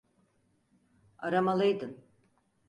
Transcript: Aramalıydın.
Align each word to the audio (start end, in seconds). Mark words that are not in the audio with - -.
Aramalıydın. 1.17 1.97